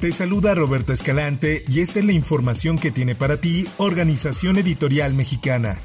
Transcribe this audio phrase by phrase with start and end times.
[0.00, 5.12] Te saluda Roberto Escalante y esta es la información que tiene para ti Organización Editorial
[5.12, 5.78] Mexicana.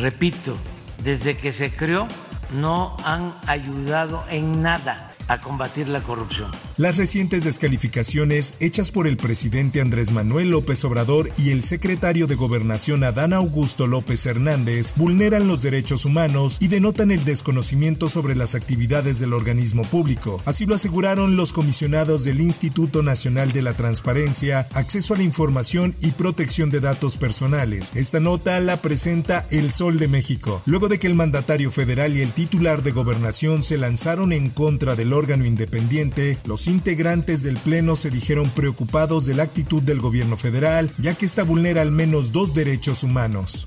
[0.00, 0.56] Repito,
[1.04, 2.08] desde que se creó
[2.54, 6.52] no han ayudado en nada a combatir la corrupción.
[6.78, 12.34] Las recientes descalificaciones hechas por el presidente Andrés Manuel López Obrador y el secretario de
[12.34, 18.54] Gobernación Adán Augusto López Hernández vulneran los derechos humanos y denotan el desconocimiento sobre las
[18.54, 20.40] actividades del organismo público.
[20.46, 25.94] Así lo aseguraron los comisionados del Instituto Nacional de la Transparencia, Acceso a la Información
[26.00, 27.92] y Protección de Datos Personales.
[27.94, 32.22] Esta nota la presenta El Sol de México, luego de que el mandatario federal y
[32.22, 37.96] el titular de Gobernación se lanzaron en contra del órgano independiente, los integrantes del Pleno
[37.96, 42.32] se dijeron preocupados de la actitud del gobierno federal, ya que esta vulnera al menos
[42.32, 43.66] dos derechos humanos.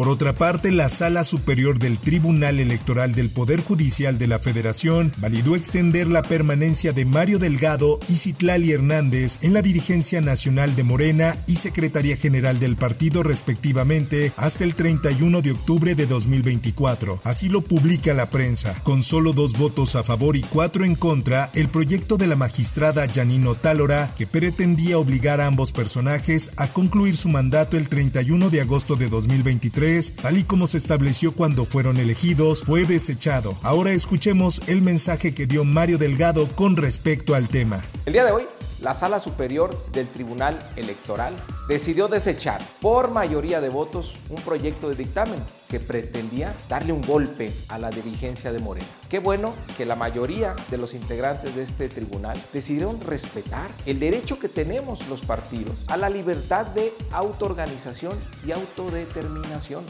[0.00, 5.12] Por otra parte, la Sala Superior del Tribunal Electoral del Poder Judicial de la Federación
[5.18, 10.84] validó extender la permanencia de Mario Delgado y Citlali Hernández en la dirigencia nacional de
[10.84, 17.20] Morena y Secretaría General del partido respectivamente hasta el 31 de octubre de 2024.
[17.22, 18.76] Así lo publica la prensa.
[18.82, 23.06] Con solo dos votos a favor y cuatro en contra, el proyecto de la magistrada
[23.06, 28.62] Janino Tálora, que pretendía obligar a ambos personajes a concluir su mandato el 31 de
[28.62, 29.89] agosto de 2023,
[30.22, 33.58] tal y como se estableció cuando fueron elegidos, fue desechado.
[33.62, 37.82] Ahora escuchemos el mensaje que dio Mario Delgado con respecto al tema.
[38.06, 38.44] El día de hoy
[38.80, 41.34] la Sala Superior del Tribunal Electoral
[41.70, 47.54] decidió desechar por mayoría de votos un proyecto de dictamen que pretendía darle un golpe
[47.68, 48.88] a la dirigencia de Morena.
[49.08, 54.36] Qué bueno que la mayoría de los integrantes de este tribunal decidieron respetar el derecho
[54.40, 58.14] que tenemos los partidos a la libertad de autoorganización
[58.44, 59.84] y autodeterminación.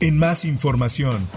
[0.00, 1.28] En más información.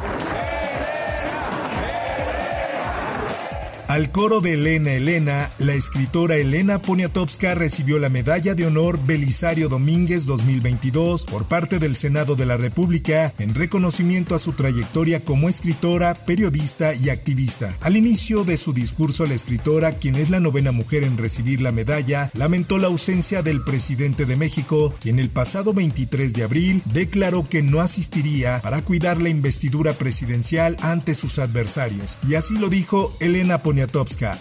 [3.87, 9.69] Al coro de Elena Elena, la escritora Elena Poniatowska recibió la Medalla de Honor Belisario
[9.69, 15.49] Domínguez 2022 por parte del Senado de la República en reconocimiento a su trayectoria como
[15.49, 17.77] escritora, periodista y activista.
[17.79, 21.71] Al inicio de su discurso, la escritora, quien es la novena mujer en recibir la
[21.71, 27.47] medalla, lamentó la ausencia del presidente de México, quien el pasado 23 de abril declaró
[27.47, 32.17] que no asistiría para cuidar la investidura presidencial ante sus adversarios.
[32.27, 33.74] Y así lo dijo Elena Poniatowska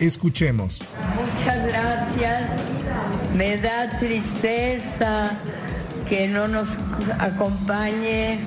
[0.00, 0.82] Escuchemos.
[1.14, 2.50] Muchas gracias.
[3.34, 5.32] Me da tristeza
[6.08, 6.68] que no nos
[7.18, 8.38] acompañe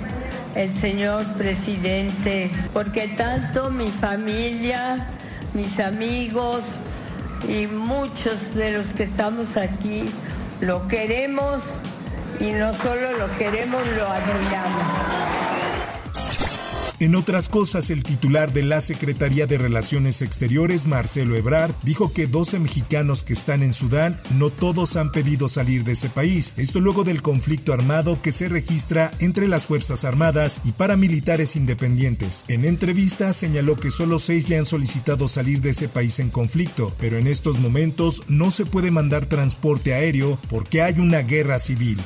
[0.55, 5.07] el señor presidente, porque tanto mi familia,
[5.53, 6.61] mis amigos
[7.47, 10.05] y muchos de los que estamos aquí
[10.61, 11.59] lo queremos
[12.39, 15.17] y no solo lo queremos, lo admiramos.
[16.99, 22.25] En otras cosas, el titular de la Secretaría de Relaciones Exteriores, Marcelo Ebrard, dijo que
[22.25, 26.55] 12 mexicanos que están en Sudán no todos han pedido salir de ese país.
[26.57, 32.45] Esto luego del conflicto armado que se registra entre las Fuerzas Armadas y paramilitares independientes.
[32.47, 36.95] En entrevista señaló que solo seis le han solicitado salir de ese país en conflicto,
[36.99, 41.99] pero en estos momentos no se puede mandar transporte aéreo porque hay una guerra civil.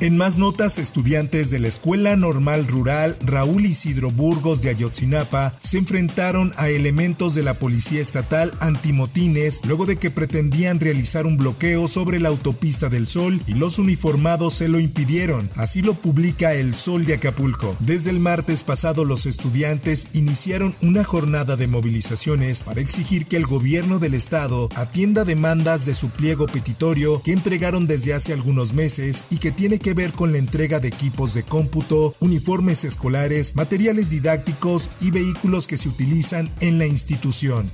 [0.00, 5.78] En más notas, estudiantes de la Escuela Normal Rural Raúl Isidro Burgos de Ayotzinapa se
[5.78, 11.88] enfrentaron a elementos de la Policía Estatal antimotines luego de que pretendían realizar un bloqueo
[11.88, 15.50] sobre la autopista del Sol y los uniformados se lo impidieron.
[15.56, 17.76] Así lo publica El Sol de Acapulco.
[17.80, 23.46] Desde el martes pasado los estudiantes iniciaron una jornada de movilizaciones para exigir que el
[23.46, 29.24] gobierno del estado atienda demandas de su pliego petitorio que entregaron desde hace algunos meses
[29.28, 34.10] y que tiene que ver con la entrega de equipos de cómputo, uniformes escolares, materiales
[34.10, 37.70] didácticos y vehículos que se utilizan en la institución.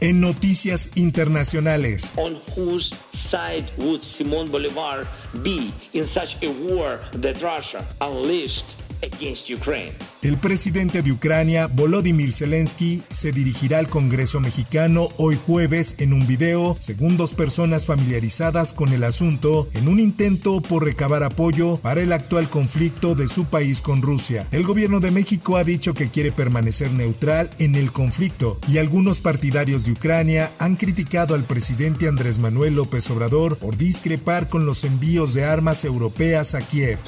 [0.00, 2.12] En noticias internacionales.
[2.16, 5.06] On whose side would Simón Bolívar
[5.42, 8.66] be in such a war that Russia unleashed
[9.02, 9.94] against Ukraine?
[10.24, 16.26] El presidente de Ucrania, Volodymyr Zelensky, se dirigirá al Congreso mexicano hoy jueves en un
[16.26, 22.00] video, según dos personas familiarizadas con el asunto, en un intento por recabar apoyo para
[22.00, 24.48] el actual conflicto de su país con Rusia.
[24.50, 29.20] El gobierno de México ha dicho que quiere permanecer neutral en el conflicto y algunos
[29.20, 34.84] partidarios de Ucrania han criticado al presidente Andrés Manuel López Obrador por discrepar con los
[34.84, 36.98] envíos de armas europeas a Kiev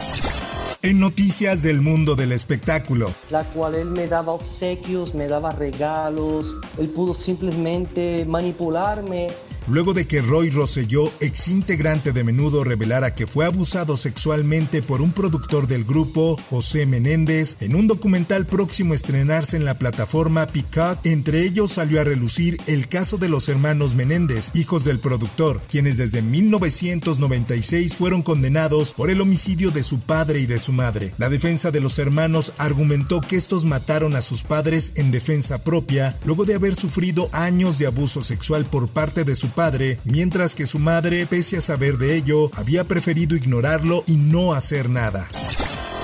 [0.94, 3.12] noticias del mundo del espectáculo.
[3.30, 9.28] La cual él me daba obsequios, me daba regalos, él pudo simplemente manipularme
[9.68, 15.02] luego de que Roy Rosselló, ex integrante de Menudo, revelara que fue abusado sexualmente por
[15.02, 20.46] un productor del grupo, José Menéndez, en un documental próximo a estrenarse en la plataforma
[20.46, 21.04] Peacock.
[21.04, 25.96] Entre ellos salió a relucir el caso de los hermanos Menéndez, hijos del productor, quienes
[25.96, 31.12] desde 1996 fueron condenados por el homicidio de su padre y de su madre.
[31.18, 36.18] La defensa de los hermanos argumentó que estos mataron a sus padres en defensa propia,
[36.24, 40.66] luego de haber sufrido años de abuso sexual por parte de su padre, mientras que
[40.66, 45.28] su madre, pese a saber de ello, había preferido ignorarlo y no hacer nada.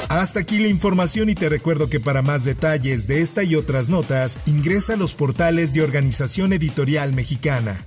[0.08, 3.88] Hasta aquí la información y te recuerdo que para más detalles de esta y otras
[3.88, 7.86] notas, ingresa a los portales de Organización Editorial Mexicana.